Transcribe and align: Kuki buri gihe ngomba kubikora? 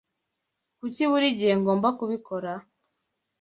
Kuki 0.79 1.03
buri 1.11 1.27
gihe 1.39 1.53
ngomba 1.59 1.87
kubikora? 1.97 2.51